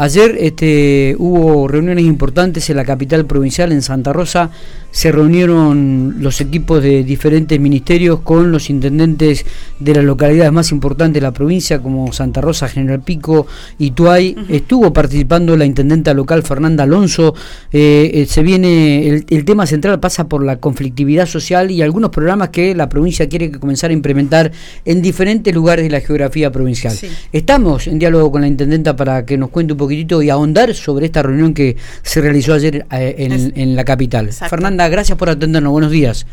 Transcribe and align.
Ayer 0.00 0.36
este, 0.38 1.16
hubo 1.18 1.66
reuniones 1.66 2.04
importantes 2.04 2.70
en 2.70 2.76
la 2.76 2.84
capital 2.84 3.26
provincial, 3.26 3.72
en 3.72 3.82
Santa 3.82 4.12
Rosa. 4.12 4.48
Se 4.92 5.10
reunieron 5.10 6.18
los 6.20 6.40
equipos 6.40 6.80
de 6.80 7.02
diferentes 7.02 7.58
ministerios 7.58 8.20
con 8.20 8.52
los 8.52 8.70
intendentes 8.70 9.44
de 9.80 9.94
las 9.94 10.04
localidades 10.04 10.52
más 10.52 10.70
importantes 10.70 11.14
de 11.14 11.20
la 11.22 11.32
provincia, 11.32 11.82
como 11.82 12.12
Santa 12.12 12.40
Rosa, 12.40 12.68
General 12.68 13.00
Pico 13.00 13.48
y 13.76 13.90
Tuay. 13.90 14.36
Estuvo 14.48 14.92
participando 14.92 15.56
la 15.56 15.64
intendenta 15.64 16.14
local 16.14 16.44
Fernanda 16.44 16.84
Alonso. 16.84 17.34
Eh, 17.72 18.12
eh, 18.14 18.26
se 18.26 18.44
viene 18.44 19.08
el, 19.08 19.26
el, 19.28 19.44
tema 19.44 19.66
central 19.66 19.98
pasa 19.98 20.28
por 20.28 20.44
la 20.44 20.60
conflictividad 20.60 21.26
social 21.26 21.72
y 21.72 21.82
algunos 21.82 22.10
programas 22.10 22.50
que 22.50 22.72
la 22.72 22.88
provincia 22.88 23.28
quiere 23.28 23.50
comenzar 23.50 23.90
a 23.90 23.94
implementar 23.94 24.52
en 24.84 25.02
diferentes 25.02 25.52
lugares 25.52 25.84
de 25.84 25.90
la 25.90 26.00
geografía 26.00 26.52
provincial. 26.52 26.94
Sí. 26.94 27.08
Estamos 27.32 27.88
en 27.88 27.98
diálogo 27.98 28.30
con 28.30 28.42
la 28.42 28.46
intendenta 28.46 28.94
para 28.94 29.26
que 29.26 29.36
nos 29.36 29.50
cuente 29.50 29.72
un 29.72 29.78
poco 29.78 29.87
y 29.90 30.30
ahondar 30.30 30.74
sobre 30.74 31.06
esta 31.06 31.22
reunión 31.22 31.54
que 31.54 31.76
se 32.02 32.20
realizó 32.20 32.54
ayer 32.54 32.86
eh, 32.90 33.14
en, 33.18 33.52
en, 33.56 33.76
la 33.76 33.84
capital. 33.84 34.26
Exacto. 34.26 34.50
Fernanda, 34.50 34.88
gracias 34.88 35.16
por 35.18 35.30
atendernos. 35.30 35.72
Buenos 35.72 35.90
días. 35.90 36.26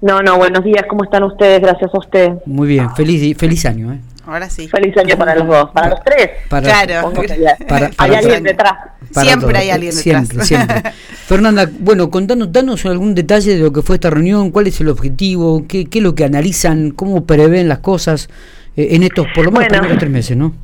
No, 0.00 0.22
no, 0.22 0.36
buenos 0.36 0.62
días. 0.62 0.84
¿Cómo 0.88 1.04
están 1.04 1.22
ustedes? 1.24 1.60
Gracias 1.60 1.90
a 1.92 1.98
usted. 1.98 2.32
Muy 2.44 2.68
bien. 2.68 2.90
Feliz, 2.94 3.36
feliz 3.36 3.64
año. 3.64 3.92
¿eh? 3.92 3.98
Ahora 4.26 4.50
sí. 4.50 4.68
Feliz 4.68 4.96
año 4.96 5.16
para 5.16 5.34
los 5.34 5.46
dos, 5.46 5.70
para 5.70 5.88
los 5.90 6.00
tres. 6.04 6.30
Para, 6.50 6.66
claro. 6.66 7.12
Para, 7.12 7.58
para, 7.66 7.90
hay 7.96 8.14
alguien 8.14 8.42
detrás. 8.42 8.72
siempre 9.12 9.48
todo. 9.48 9.58
hay 9.58 9.70
alguien 9.70 9.94
detrás. 9.94 10.28
Siempre, 10.28 10.44
siempre. 10.44 10.82
Fernanda, 11.26 11.70
bueno, 11.78 12.10
contanos, 12.10 12.52
danos 12.52 12.84
algún 12.86 13.14
detalle 13.14 13.56
de 13.56 13.62
lo 13.62 13.72
que 13.72 13.82
fue 13.82 13.96
esta 13.96 14.10
reunión, 14.10 14.50
cuál 14.50 14.66
es 14.66 14.80
el 14.80 14.88
objetivo, 14.88 15.64
qué, 15.68 15.86
qué 15.86 15.98
es 15.98 16.02
lo 16.02 16.14
que 16.14 16.24
analizan, 16.24 16.90
cómo 16.90 17.24
prevén 17.24 17.68
las 17.68 17.78
cosas 17.78 18.28
eh, 18.76 18.88
en 18.90 19.04
estos, 19.04 19.26
por 19.34 19.44
lo 19.44 19.52
menos, 19.52 19.68
bueno, 19.68 19.78
primeros 19.78 19.98
tres 19.98 20.10
meses, 20.10 20.36
¿no? 20.36 20.54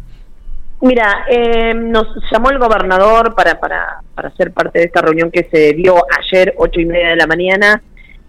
Mira, 0.83 1.27
eh, 1.29 1.75
nos 1.75 2.09
llamó 2.33 2.51
el 2.51 2.59
gobernador 2.59 3.37
para, 3.37 3.61
para, 3.61 4.01
para 4.17 4.35
ser 4.35 4.53
parte 4.53 4.81
de 4.81 4.87
esta 4.87 5.01
reunión 5.01 5.31
que 5.31 5.45
se 5.45 5.75
dio 5.75 5.95
ayer, 6.19 6.55
ocho 6.57 6.81
y 6.81 6.87
media 6.87 7.11
de 7.11 7.17
la 7.17 7.29
mañana. 7.29 7.81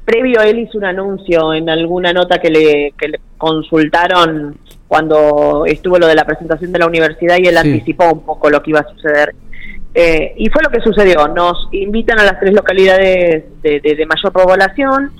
Previo 0.06 0.40
a 0.40 0.46
él 0.46 0.60
hizo 0.60 0.78
un 0.78 0.86
anuncio 0.86 1.52
en 1.56 1.68
alguna 1.68 2.14
nota 2.14 2.38
que 2.40 2.52
le, 2.52 2.94
que 2.96 3.08
le 3.08 3.20
consultaron 3.40 4.56
cuando 4.88 5.64
estuvo 5.66 5.98
lo 5.98 6.06
de 6.06 6.14
la 6.14 6.26
presentación 6.26 6.72
de 6.72 6.78
la 6.78 6.86
universidad 6.86 7.38
y 7.40 7.48
él 7.48 7.58
sí. 7.60 7.70
anticipó 7.70 8.12
un 8.14 8.24
poco 8.24 8.52
lo 8.52 8.62
que 8.62 8.70
iba 8.70 8.82
a 8.82 8.88
suceder. 8.88 9.34
Eh, 9.96 10.36
y 10.38 10.48
fue 10.52 10.62
lo 10.62 10.70
que 10.70 10.80
sucedió. 10.82 11.28
Nos 11.30 11.70
invitan 11.72 12.20
a 12.20 12.24
las 12.24 12.40
tres 12.40 12.54
localidades 12.54 13.46
de, 13.64 13.80
de, 13.80 13.96
de 13.96 14.06
mayor 14.06 14.32
población 14.32 15.12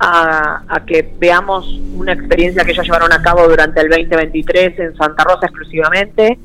a, 0.00 0.62
a, 0.66 0.86
que 0.86 1.06
veamos 1.18 1.68
una 1.96 2.14
experiencia 2.14 2.64
que 2.64 2.70
ellos 2.70 2.86
llevaron 2.86 3.12
a 3.12 3.20
cabo 3.20 3.46
durante 3.46 3.82
el 3.82 3.90
2023 3.90 4.78
en 4.78 4.96
Santa 4.96 5.24
Rosa 5.24 5.48
exclusivamente 5.48 6.38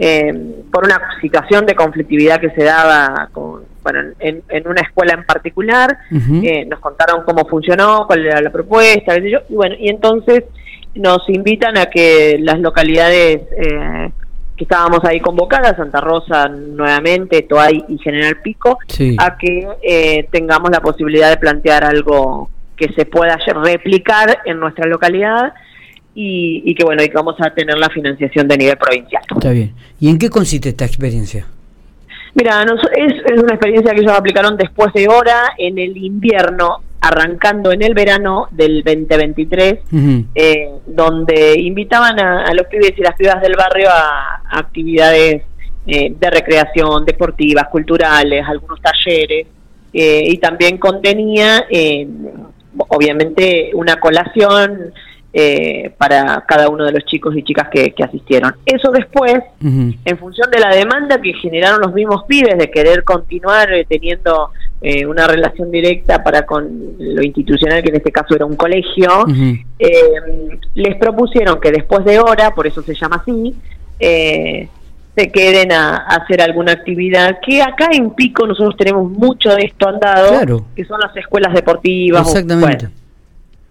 eh, 0.00 0.32
por 0.72 0.84
una 0.84 1.00
situación 1.20 1.66
de 1.66 1.74
conflictividad 1.74 2.40
que 2.40 2.50
se 2.50 2.62
daba 2.62 3.28
con, 3.32 3.62
bueno, 3.82 4.12
en, 4.20 4.42
en, 4.48 4.68
una 4.68 4.82
escuela 4.82 5.14
en 5.14 5.24
particular. 5.24 5.98
Uh 6.10 6.16
-huh. 6.16 6.46
eh, 6.46 6.64
nos 6.66 6.78
contaron 6.78 7.24
cómo 7.24 7.46
funcionó, 7.48 8.06
cuál 8.06 8.26
era 8.26 8.40
la 8.40 8.50
propuesta, 8.50 9.18
yo, 9.18 9.40
y 9.48 9.54
bueno, 9.54 9.74
y 9.78 9.88
entonces 9.88 10.44
nos 10.94 11.28
invitan 11.28 11.76
a 11.78 11.86
que 11.86 12.38
las 12.40 12.60
localidades 12.60 13.42
eh, 13.56 14.10
que 14.56 14.64
estábamos 14.64 15.04
ahí 15.04 15.20
convocadas, 15.20 15.76
Santa 15.76 16.00
Rosa 16.00 16.48
nuevamente, 16.48 17.42
Toay 17.42 17.84
y 17.88 17.98
General 17.98 18.36
Pico, 18.42 18.78
sí. 18.88 19.16
a 19.18 19.36
que 19.36 19.68
eh, 19.82 20.28
tengamos 20.32 20.70
la 20.70 20.80
posibilidad 20.80 21.30
de 21.30 21.36
plantear 21.36 21.84
algo 21.84 22.50
que 22.76 22.92
se 22.92 23.04
pueda 23.04 23.36
replicar 23.64 24.38
en 24.44 24.60
nuestra 24.60 24.86
localidad 24.86 25.52
y, 26.20 26.62
y, 26.64 26.74
que 26.74 26.84
bueno, 26.84 27.02
y 27.02 27.08
que 27.08 27.14
vamos 27.14 27.36
a 27.38 27.50
tener 27.50 27.78
la 27.78 27.88
financiación 27.90 28.48
de 28.48 28.58
nivel 28.58 28.76
provincial. 28.76 29.22
Está 29.30 29.50
bien. 29.52 29.72
¿Y 30.00 30.08
en 30.10 30.18
qué 30.18 30.28
consiste 30.28 30.70
esta 30.70 30.84
experiencia? 30.84 31.46
Mira, 32.34 32.64
nos, 32.64 32.80
es, 32.96 33.12
es, 33.24 33.40
una 33.40 33.54
experiencia 33.54 33.94
que 33.94 34.00
ellos 34.00 34.12
aplicaron 34.12 34.56
después 34.56 34.92
de 34.94 35.06
hora, 35.06 35.52
en 35.56 35.78
el 35.78 35.96
invierno, 35.96 36.78
arrancando 37.00 37.70
en 37.70 37.82
el 37.82 37.94
verano 37.94 38.48
del 38.50 38.82
2023, 38.82 39.74
uh 39.74 39.96
-huh. 39.96 40.24
eh, 40.34 40.68
donde 40.86 41.60
invitaban 41.60 42.18
a, 42.18 42.44
a, 42.46 42.54
los 42.54 42.66
pibes 42.66 42.94
y 42.98 43.02
las 43.02 43.14
pibas 43.14 43.40
del 43.40 43.54
barrio 43.56 43.88
a, 43.88 44.42
a 44.50 44.58
actividades 44.58 45.42
eh, 45.86 46.12
de 46.18 46.30
recreación, 46.30 47.04
deportivas, 47.04 47.68
culturales, 47.68 48.44
algunos 48.46 48.80
talleres, 48.82 49.46
eh, 49.92 50.22
y 50.26 50.36
también 50.38 50.78
contenía, 50.78 51.64
eh, 51.70 52.06
obviamente, 52.88 53.70
una 53.72 53.96
colación 53.96 54.92
eh, 55.32 55.90
para 55.98 56.42
cada 56.48 56.68
uno 56.68 56.84
de 56.84 56.92
los 56.92 57.04
chicos 57.04 57.36
y 57.36 57.42
chicas 57.42 57.68
que, 57.70 57.92
que 57.92 58.02
asistieron. 58.02 58.54
Eso 58.64 58.90
después, 58.90 59.34
uh 59.34 59.66
-huh. 59.66 59.98
en 60.04 60.18
función 60.18 60.50
de 60.50 60.58
la 60.58 60.74
demanda 60.74 61.20
que 61.20 61.34
generaron 61.34 61.80
los 61.80 61.92
mismos 61.92 62.24
pibes 62.26 62.56
de 62.56 62.70
querer 62.70 63.04
continuar 63.04 63.72
eh, 63.72 63.84
teniendo 63.86 64.50
eh, 64.80 65.04
una 65.04 65.26
relación 65.26 65.70
directa 65.70 66.22
para 66.22 66.46
con 66.46 66.94
lo 66.98 67.22
institucional, 67.22 67.82
que 67.82 67.90
en 67.90 67.96
este 67.96 68.10
caso 68.10 68.34
era 68.34 68.46
un 68.46 68.56
colegio, 68.56 69.24
uh 69.26 69.30
-huh. 69.30 70.58
les 70.74 70.96
propusieron 70.96 71.60
que 71.60 71.72
después 71.72 72.04
de 72.04 72.18
hora, 72.20 72.54
por 72.54 72.66
eso 72.66 72.80
se 72.82 72.94
llama 72.94 73.16
así, 73.16 73.54
eh, 74.00 74.68
se 75.14 75.32
queden 75.32 75.72
a, 75.72 75.96
a, 75.96 76.16
hacer 76.16 76.40
alguna 76.40 76.72
actividad 76.72 77.38
que 77.44 77.60
acá 77.60 77.88
en 77.90 78.10
Pico 78.10 78.46
nosotros 78.46 78.76
tenemos 78.76 79.10
mucho 79.10 79.50
de 79.54 79.64
esto 79.64 79.88
andado, 79.88 80.28
claro. 80.28 80.64
que 80.76 80.84
son 80.84 81.00
las 81.00 81.14
escuelas 81.16 81.52
deportivas. 81.52 82.28
Exactamente. 82.28 82.86
Bueno, 82.86 82.97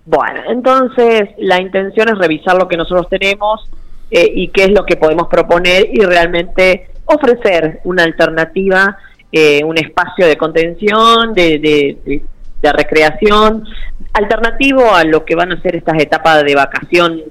bueno, 0.07 0.39
entonces 0.47 1.29
la 1.37 1.59
intención 1.59 2.07
es 2.07 2.17
revisar 2.17 2.55
lo 2.55 2.69
que 2.69 2.77
nosotros 2.77 3.09
tenemos 3.09 3.69
eh, 4.09 4.31
y 4.33 4.47
qué 4.47 4.63
es 4.63 4.71
lo 4.71 4.85
que 4.85 4.95
podemos 4.95 5.27
proponer 5.27 5.89
y 5.91 5.99
realmente 5.99 6.91
ofrecer 7.03 7.81
una 7.83 8.03
alternativa, 8.03 8.97
eh, 9.33 9.61
un 9.65 9.77
espacio 9.77 10.25
de 10.25 10.37
contención, 10.37 11.33
de, 11.33 11.59
de, 11.59 11.97
de, 12.05 12.23
de, 12.61 12.71
recreación, 12.71 13.65
alternativo 14.13 14.95
a 14.95 15.03
lo 15.03 15.25
que 15.25 15.35
van 15.35 15.51
a 15.51 15.61
ser 15.61 15.75
estas 15.75 16.01
etapas 16.01 16.41
de 16.45 16.55
vacación 16.55 17.21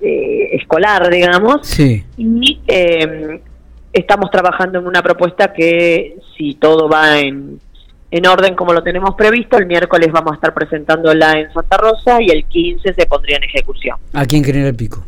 eh, 0.00 0.48
escolar, 0.52 1.10
digamos. 1.10 1.66
Sí. 1.66 2.06
Y 2.16 2.60
eh, 2.68 3.42
estamos 3.92 4.30
trabajando 4.30 4.78
en 4.78 4.86
una 4.86 5.02
propuesta 5.02 5.52
que, 5.52 6.16
si 6.38 6.54
todo 6.54 6.88
va 6.88 7.18
en 7.18 7.60
en 8.10 8.26
orden 8.26 8.54
como 8.54 8.72
lo 8.72 8.82
tenemos 8.82 9.14
previsto. 9.14 9.58
El 9.58 9.66
miércoles 9.66 10.10
vamos 10.12 10.32
a 10.32 10.34
estar 10.36 10.54
presentándola 10.54 11.38
en 11.38 11.52
Santa 11.52 11.76
Rosa 11.76 12.22
y 12.22 12.30
el 12.30 12.44
15 12.44 12.94
se 12.94 13.06
pondría 13.06 13.36
en 13.36 13.44
ejecución. 13.44 13.98
Aquí 14.12 14.36
en 14.36 14.44
General 14.44 14.74
Pico. 14.74 15.04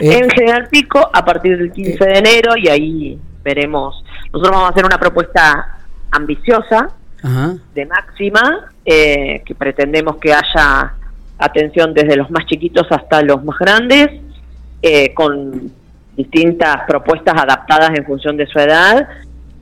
Eh, 0.00 0.18
en 0.18 0.30
General 0.30 0.68
Pico 0.70 1.10
a 1.12 1.24
partir 1.24 1.58
del 1.58 1.72
15 1.72 1.92
eh, 1.92 2.06
de 2.06 2.18
enero 2.18 2.56
y 2.56 2.68
ahí 2.68 3.18
veremos. 3.44 4.02
Nosotros 4.32 4.50
vamos 4.50 4.68
a 4.68 4.72
hacer 4.72 4.84
una 4.84 4.98
propuesta 4.98 5.78
ambiciosa, 6.10 6.90
ajá. 7.22 7.54
de 7.74 7.86
máxima, 7.86 8.72
eh, 8.84 9.42
que 9.44 9.54
pretendemos 9.54 10.16
que 10.16 10.32
haya 10.32 10.94
atención 11.38 11.94
desde 11.94 12.16
los 12.16 12.30
más 12.30 12.46
chiquitos 12.46 12.86
hasta 12.90 13.22
los 13.22 13.44
más 13.44 13.58
grandes, 13.58 14.08
eh, 14.82 15.12
con 15.14 15.70
distintas 16.16 16.82
propuestas 16.86 17.34
adaptadas 17.40 17.90
en 17.96 18.04
función 18.04 18.36
de 18.36 18.46
su 18.46 18.58
edad 18.58 19.08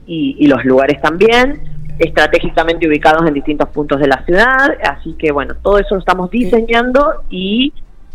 y, 0.05 0.35
y 0.39 0.47
los 0.47 0.63
lugares 0.65 1.01
también 1.01 1.78
estratégicamente 1.99 2.87
ubicados 2.87 3.27
en 3.27 3.33
distintos 3.33 3.69
puntos 3.69 3.99
de 3.99 4.07
la 4.07 4.23
ciudad, 4.25 4.71
así 4.83 5.15
que 5.19 5.31
bueno, 5.31 5.53
todo 5.61 5.77
eso 5.77 5.95
lo 5.95 5.99
estamos 5.99 6.31
diseñando 6.31 7.23
y 7.29 7.73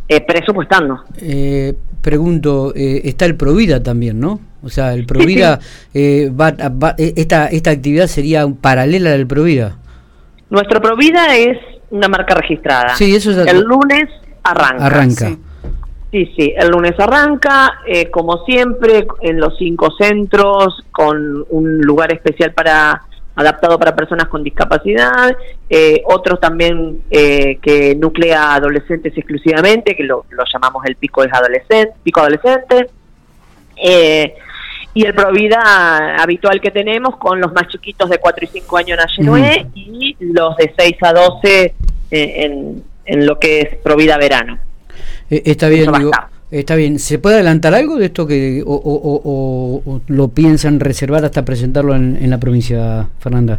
eh, 0.09 0.21
presupuestando. 0.22 1.05
Eh, 1.21 1.75
pregunto, 2.00 2.72
eh, 2.75 3.03
está 3.05 3.27
el 3.27 3.37
Provida 3.37 3.83
también, 3.83 4.19
¿no? 4.19 4.41
O 4.62 4.71
sea, 4.71 4.95
el 4.95 5.05
Provida, 5.05 5.61
sí. 5.93 6.28
Va, 6.28 6.53
va, 6.53 6.95
esta, 6.99 7.47
esta 7.49 7.71
actividad 7.71 8.06
sería 8.06 8.47
paralela 8.49 9.11
del 9.11 9.27
Provida. 9.27 9.77
Nuestro 10.49 10.81
Provida 10.81 11.37
es 11.37 11.59
una 11.91 12.09
marca 12.09 12.34
registrada. 12.34 12.97
Sí, 12.97 13.15
eso 13.15 13.31
es 13.31 13.47
El 13.47 13.61
lunes 13.62 14.05
arranca. 14.43 14.87
Arranca. 14.87 15.28
Sí. 15.28 15.39
Sí, 16.15 16.33
sí, 16.37 16.55
el 16.56 16.69
lunes 16.69 16.93
arranca, 17.01 17.81
eh, 17.89 18.09
como 18.09 18.45
siempre, 18.45 19.05
en 19.22 19.41
los 19.41 19.59
cinco 19.59 19.89
centros, 19.99 20.84
con 20.93 21.45
un 21.51 21.81
lugar 21.81 22.13
especial 22.13 22.53
para 22.53 23.03
adaptado 23.36 23.78
para 23.78 23.97
personas 23.97 24.28
con 24.28 24.42
discapacidad, 24.42 25.36
eh, 25.69 26.03
otros 26.04 26.41
también 26.41 27.03
eh, 27.10 27.59
que 27.60 27.95
nuclea 27.95 28.54
adolescentes 28.54 29.16
exclusivamente, 29.16 29.97
que 29.97 30.04
lo, 30.04 30.25
lo 30.31 30.45
llamamos 30.53 30.84
el 30.86 30.97
pico 30.97 31.25
es 31.25 31.33
adolescente, 31.33 31.95
pico 32.03 32.21
adolescente, 32.21 32.89
eh, 33.77 34.34
y 34.95 35.04
el 35.04 35.15
Provida 35.15 36.16
habitual 36.22 36.60
que 36.60 36.71
tenemos 36.71 37.16
con 37.16 37.41
los 37.41 37.53
más 37.53 37.66
chiquitos 37.66 38.09
de 38.09 38.19
4 38.19 38.45
y 38.45 38.47
5 38.60 38.77
años 38.77 38.98
en 38.98 39.01
Ayenué 39.01 39.65
mm. 39.65 39.71
y 39.75 40.16
los 40.21 40.57
de 40.57 40.72
6 40.77 40.97
a 41.03 41.13
12 41.13 41.75
en, 42.13 42.84
en, 43.04 43.27
lo 43.27 43.41
que 43.41 43.60
es 43.60 43.77
Provida 43.78 44.16
verano. 44.16 44.59
Eh, 45.28 45.42
está 45.47 45.69
bien, 45.69 45.91
digo, 45.92 46.10
Está 46.51 46.77
bien, 46.77 46.99
¿se 46.99 47.19
puede 47.19 47.37
adelantar 47.37 47.75
algo 47.75 47.97
de 47.97 48.07
esto 48.07 48.27
que 48.27 48.63
o, 48.65 48.75
o, 48.75 49.21
o, 49.25 49.83
o 49.85 50.01
lo 50.09 50.29
piensan 50.29 50.79
reservar 50.79 51.25
hasta 51.25 51.45
presentarlo 51.45 51.95
en, 51.97 52.17
en 52.21 52.31
la 52.31 52.39
provincia, 52.39 53.09
Fernanda? 53.19 53.59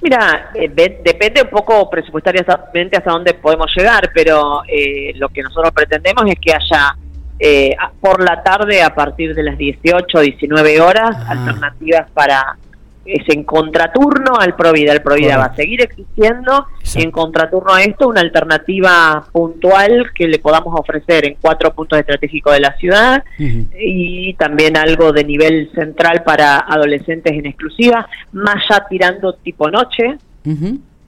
Mira, 0.00 0.50
eh, 0.54 0.70
depende 1.02 1.42
un 1.42 1.48
poco 1.48 1.88
presupuestariamente 1.88 2.96
hasta 2.96 3.10
dónde 3.10 3.34
podemos 3.34 3.70
llegar, 3.74 4.10
pero 4.14 4.62
eh, 4.68 5.12
lo 5.16 5.28
que 5.30 5.42
nosotros 5.42 5.72
pretendemos 5.74 6.24
es 6.26 6.38
que 6.38 6.52
haya 6.52 6.94
eh, 7.38 7.74
por 8.00 8.22
la 8.22 8.42
tarde 8.42 8.82
a 8.82 8.94
partir 8.94 9.34
de 9.34 9.42
las 9.42 9.56
18 9.58 10.18
o 10.18 10.20
19 10.20 10.80
horas, 10.80 11.16
Ah. 11.20 11.30
alternativas 11.30 12.10
para 12.12 12.56
es 13.04 13.22
en 13.28 13.44
contraturno 13.44 14.36
al 14.38 14.56
Provida. 14.56 14.92
El 14.92 15.02
Provida 15.02 15.36
va 15.36 15.46
a 15.46 15.54
seguir 15.54 15.82
existiendo 15.82 16.66
Exacto. 16.78 16.98
y 16.98 17.02
en 17.02 17.10
contraturno 17.10 17.74
a 17.74 17.82
esto 17.82 18.08
una 18.08 18.20
alternativa 18.20 19.24
puntual 19.32 20.12
que 20.14 20.26
le 20.26 20.38
podamos 20.38 20.78
ofrecer 20.78 21.26
en 21.26 21.36
cuatro 21.40 21.74
puntos 21.74 21.98
estratégicos 21.98 22.54
de 22.54 22.60
la 22.60 22.76
ciudad 22.76 23.24
y 23.38 24.34
también 24.34 24.76
algo 24.76 25.12
de 25.12 25.24
nivel 25.24 25.70
central 25.74 26.22
para 26.24 26.58
adolescentes 26.58 27.32
en 27.32 27.46
exclusiva, 27.46 28.08
más 28.32 28.62
ya 28.68 28.86
tirando 28.88 29.34
tipo 29.34 29.70
noche, 29.70 30.16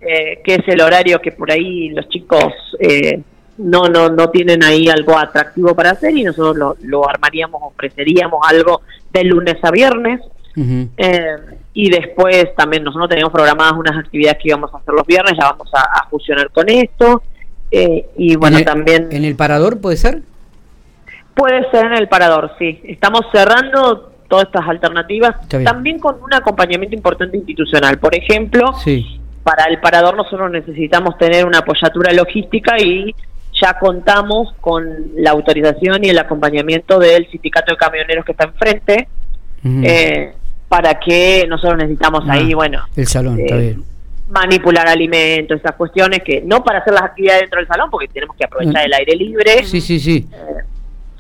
eh, 0.01 0.41
que 0.45 0.55
es 0.55 0.69
el 0.69 0.81
horario 0.81 1.21
que 1.21 1.33
por 1.33 1.51
ahí 1.51 1.91
los 1.91 2.09
chicos 2.09 2.53
eh, 2.79 3.21
no, 3.59 3.89
no, 3.89 4.09
no 4.09 4.31
tienen 4.31 4.63
ahí 4.63 4.89
algo 4.89 5.19
atractivo 5.19 5.75
para 5.75 5.93
hacer 5.93 6.17
y 6.17 6.25
nosotros 6.25 6.57
lo, 6.57 6.77
lo 6.83 7.09
armaríamos, 7.09 7.61
ofreceríamos 7.63 8.41
algo 8.47 8.83
de 9.13 9.25
lunes 9.25 9.57
a 9.63 9.71
viernes. 9.71 10.21
Eh, 10.57 11.37
y 11.75 11.91
después 11.91 12.55
también 12.57 12.83
nosotros 12.85 13.09
tenemos 13.11 13.31
programadas 13.33 13.75
unas 13.75 13.97
actividades 13.99 14.39
que 14.43 14.49
íbamos 14.49 14.73
a 14.73 14.79
hacer 14.79 14.95
los 14.95 15.07
viernes, 15.07 15.35
ya 15.39 15.51
vamos 15.51 15.69
a, 15.75 15.83
a 16.01 16.09
fusionar 16.09 16.51
con 16.51 16.69
esto. 16.69 17.23
eh, 17.71 18.07
y 18.17 18.37
bueno, 18.37 18.57
¿En 18.57 18.61
el- 18.61 18.65
también... 18.67 19.09
¿En 19.11 19.25
el 19.25 19.35
parador 19.37 19.81
puede 19.81 19.97
ser? 19.97 20.23
Puede 21.35 21.69
ser 21.71 21.87
en 21.87 21.93
el 21.95 22.09
parador, 22.09 22.53
sí. 22.59 22.81
Estamos 22.85 23.23
cerrando 23.33 24.13
todas 24.29 24.47
estas 24.47 24.67
alternativas, 24.69 25.35
también 25.65 25.99
con 25.99 26.17
un 26.23 26.33
acompañamiento 26.33 26.97
importante 26.97 27.37
institucional. 27.37 27.99
Por 27.99 28.15
ejemplo, 28.15 28.73
Sí. 28.83 29.21
para 29.45 29.65
el 29.65 29.79
parador 29.81 30.17
nosotros 30.17 30.51
necesitamos 30.51 31.19
tener 31.19 31.45
una 31.45 31.59
apoyatura 31.59 32.13
logística 32.13 32.77
y 32.81 33.15
ya 33.61 33.79
contamos 33.79 34.55
con 34.61 34.85
la 35.17 35.31
autorización 35.33 36.05
y 36.05 36.09
el 36.09 36.19
acompañamiento 36.19 36.99
del 36.99 37.29
sindicato 37.31 37.73
de 37.73 37.77
camioneros 37.79 38.25
que 38.25 38.33
está 38.33 38.45
enfrente, 38.45 39.09
Ujú. 39.65 39.81
eh, 39.85 40.35
para 40.69 40.99
que 40.99 41.47
nosotros 41.49 41.79
necesitamos 41.79 42.25
Ah, 42.27 42.33
ahí, 42.35 42.53
bueno, 42.55 42.85
El 42.97 43.07
salón, 43.07 43.39
está 43.41 43.57
eh, 43.57 43.61
bien. 43.61 43.85
manipular 44.31 44.89
alimentos, 44.89 45.59
esas 45.61 45.77
cuestiones 45.77 46.21
que 46.25 46.43
no 46.45 46.65
para 46.65 46.81
hacer 46.81 46.93
las 46.95 47.03
actividades 47.05 47.43
dentro 47.43 47.61
del 47.61 47.69
salón, 47.69 47.89
porque 47.91 48.09
tenemos 48.09 48.35
que 48.37 48.45
aprovechar 48.45 48.83
Mm. 48.83 48.87
el 48.87 48.93
aire 48.95 49.17
libre, 49.17 49.65
Sí, 49.65 49.81
sí, 49.81 50.01
sí. 50.01 50.27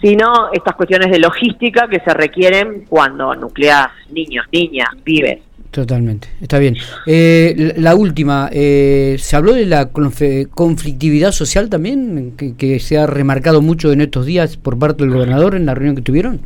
sino 0.01 0.51
estas 0.53 0.75
cuestiones 0.75 1.11
de 1.11 1.19
logística 1.19 1.89
que 1.89 2.01
se 2.01 2.13
requieren 2.13 2.85
cuando 2.89 3.35
nucleas 3.35 3.89
niños, 4.11 4.47
niñas, 4.53 4.89
pibes. 5.05 5.41
Totalmente, 5.71 6.29
está 6.41 6.59
bien. 6.59 6.77
Eh, 7.07 7.75
la 7.77 7.95
última, 7.95 8.49
eh, 8.53 9.17
¿se 9.19 9.37
habló 9.37 9.53
de 9.53 9.67
la 9.67 9.91
conflictividad 9.91 11.33
social 11.33 11.69
también, 11.69 12.33
que, 12.37 12.57
que 12.57 12.81
se 12.81 12.97
ha 12.99 13.07
remarcado 13.07 13.61
mucho 13.61 13.93
en 13.93 14.01
estos 14.01 14.25
días 14.27 14.57
por 14.57 14.79
parte 14.79 15.05
del 15.05 15.13
gobernador 15.13 15.55
en 15.55 15.67
la 15.67 15.75
reunión 15.75 15.95
que 15.97 16.03
tuvieron? 16.03 16.41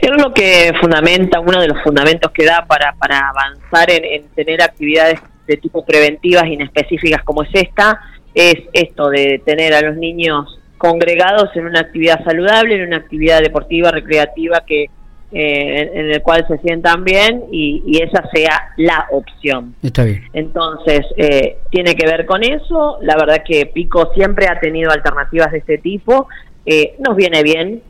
Es 0.00 0.10
lo 0.10 0.32
que 0.32 0.72
fundamenta, 0.80 1.40
uno 1.40 1.60
de 1.60 1.68
los 1.68 1.82
fundamentos 1.82 2.30
que 2.32 2.46
da 2.46 2.64
para, 2.66 2.94
para 2.98 3.28
avanzar 3.28 3.90
en, 3.90 4.04
en 4.04 4.28
tener 4.30 4.62
actividades 4.62 5.20
de 5.46 5.56
tipo 5.58 5.84
preventivas 5.84 6.46
y 6.46 6.54
inespecíficas 6.54 7.22
como 7.22 7.42
es 7.42 7.50
esta, 7.52 8.00
es 8.34 8.56
esto 8.72 9.10
de 9.10 9.42
tener 9.44 9.74
a 9.74 9.82
los 9.82 9.96
niños 9.96 10.58
congregados 10.78 11.54
en 11.54 11.66
una 11.66 11.80
actividad 11.80 12.24
saludable, 12.24 12.76
en 12.76 12.86
una 12.86 12.96
actividad 12.96 13.40
deportiva, 13.40 13.90
recreativa, 13.90 14.64
que 14.66 14.84
eh, 14.84 14.88
en, 15.32 15.98
en 15.98 16.10
el 16.12 16.22
cual 16.22 16.46
se 16.48 16.56
sientan 16.58 17.04
bien 17.04 17.44
y, 17.52 17.82
y 17.86 18.02
esa 18.02 18.28
sea 18.32 18.72
la 18.78 19.06
opción. 19.10 19.74
Está 19.82 20.04
bien. 20.04 20.24
Entonces, 20.32 21.02
eh, 21.16 21.58
tiene 21.70 21.94
que 21.94 22.06
ver 22.06 22.24
con 22.24 22.42
eso. 22.42 22.98
La 23.02 23.16
verdad 23.16 23.42
que 23.46 23.66
Pico 23.66 24.10
siempre 24.14 24.46
ha 24.48 24.58
tenido 24.58 24.90
alternativas 24.90 25.52
de 25.52 25.58
este 25.58 25.78
tipo. 25.78 26.26
Eh, 26.64 26.94
nos 26.98 27.14
viene 27.16 27.42
bien 27.42 27.82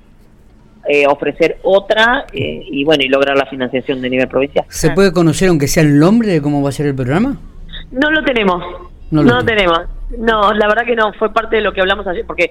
eh, 0.92 1.06
ofrecer 1.06 1.58
otra 1.62 2.26
eh, 2.32 2.64
y 2.68 2.82
bueno, 2.82 3.04
y 3.04 3.08
lograr 3.08 3.36
la 3.36 3.46
financiación 3.46 4.02
de 4.02 4.10
nivel 4.10 4.26
provincial. 4.26 4.64
¿Se 4.68 4.90
puede 4.90 5.12
conocer, 5.12 5.48
aunque 5.48 5.68
sea 5.68 5.84
el 5.84 6.00
nombre 6.00 6.32
de 6.32 6.42
cómo 6.42 6.62
va 6.62 6.70
a 6.70 6.72
ser 6.72 6.86
el 6.86 6.96
programa? 6.96 7.36
No 7.92 8.10
lo 8.10 8.24
tenemos. 8.24 8.60
No 9.12 9.22
lo 9.22 9.44
tenemos. 9.44 9.78
No, 10.18 10.52
la 10.52 10.66
verdad 10.66 10.84
que 10.84 10.96
no. 10.96 11.12
Fue 11.12 11.32
parte 11.32 11.56
de 11.56 11.62
lo 11.62 11.72
que 11.72 11.80
hablamos 11.80 12.08
ayer 12.08 12.26
porque 12.26 12.50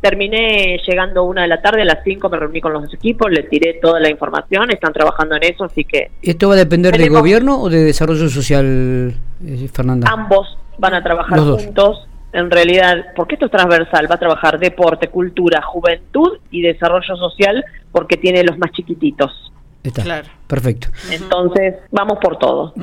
terminé 0.00 0.78
llegando 0.86 1.24
una 1.24 1.42
de 1.42 1.48
la 1.48 1.60
tarde, 1.60 1.82
a 1.82 1.84
las 1.84 1.98
5 2.04 2.26
me 2.30 2.38
reuní 2.38 2.62
con 2.62 2.72
los 2.72 2.92
equipos, 2.94 3.30
les 3.30 3.48
tiré 3.50 3.74
toda 3.82 4.00
la 4.00 4.10
información, 4.10 4.70
están 4.70 4.92
trabajando 4.94 5.36
en 5.36 5.44
eso, 5.44 5.64
así 5.64 5.84
que 5.84 6.10
¿Esto 6.22 6.48
va 6.48 6.54
a 6.54 6.58
depender 6.58 6.96
del 6.96 7.10
gobierno 7.10 7.60
o 7.60 7.68
de 7.68 7.84
desarrollo 7.84 8.28
social, 8.30 9.14
eh, 9.46 9.68
Fernanda? 9.72 10.08
ambos 10.10 10.58
van 10.78 10.94
a 10.94 11.02
trabajar 11.02 11.38
juntos. 11.38 12.06
En 12.34 12.50
realidad, 12.50 13.12
porque 13.14 13.36
esto 13.36 13.46
es 13.46 13.52
transversal, 13.52 14.10
va 14.10 14.16
a 14.16 14.18
trabajar 14.18 14.58
deporte, 14.58 15.08
cultura, 15.08 15.62
juventud 15.62 16.38
y 16.50 16.62
desarrollo 16.62 17.16
social 17.16 17.64
porque 17.92 18.16
tiene 18.16 18.42
los 18.42 18.58
más 18.58 18.72
chiquititos. 18.72 19.52
Está. 19.84 20.02
Claro. 20.02 20.28
Perfecto. 20.48 20.88
Entonces, 21.10 21.76
vamos 21.92 22.18
por 22.20 22.36
todo. 22.38 22.74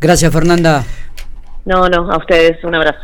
Gracias, 0.00 0.32
Fernanda. 0.32 0.84
No, 1.66 1.88
no, 1.88 2.10
a 2.10 2.16
ustedes 2.16 2.62
un 2.64 2.74
abrazo. 2.74 2.98